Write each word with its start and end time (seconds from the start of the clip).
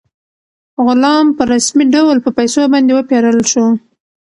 غلام 0.85 1.25
په 1.37 1.43
رسمي 1.51 1.85
ډول 1.95 2.17
په 2.25 2.29
پیسو 2.37 2.61
باندې 2.73 2.91
وپېرل 2.93 3.39
شو. 3.51 3.65